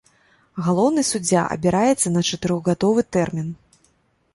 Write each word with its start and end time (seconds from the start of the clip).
Галоўны 0.67 1.03
суддзя 1.11 1.43
абіраецца 1.57 2.15
на 2.17 2.21
чатырохгадовы 2.33 3.01
тэрмін. 3.17 3.59